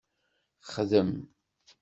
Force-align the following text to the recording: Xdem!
Xdem! 0.73 1.09